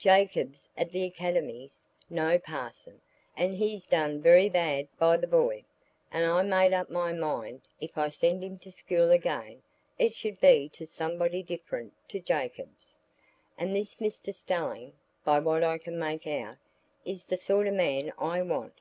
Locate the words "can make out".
15.78-16.56